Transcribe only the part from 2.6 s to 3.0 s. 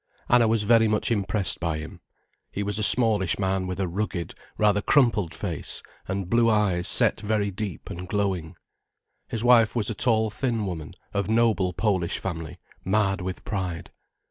was a